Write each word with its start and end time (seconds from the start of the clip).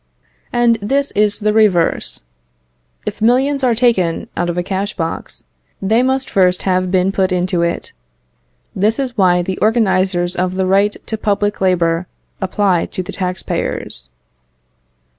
And 0.51 0.79
this 0.81 1.11
is 1.11 1.41
the 1.41 1.53
reverse. 1.53 2.21
If 3.05 3.21
millions 3.21 3.63
are 3.63 3.75
taken 3.75 4.27
out 4.35 4.49
of 4.49 4.57
a 4.57 4.63
cash 4.63 4.95
box, 4.95 5.43
they 5.79 6.01
must 6.01 6.27
first 6.31 6.63
have 6.63 6.89
been 6.89 7.11
put 7.11 7.31
into 7.31 7.61
it. 7.61 7.93
This 8.75 8.97
is 8.97 9.15
why 9.15 9.43
the 9.43 9.59
organisers 9.59 10.35
of 10.35 10.55
the 10.55 10.65
right 10.65 10.95
to 11.05 11.17
public 11.19 11.61
labour 11.61 12.07
apply 12.41 12.87
to 12.87 13.03
the 13.03 13.11
tax 13.11 13.43
payers. 13.43 14.09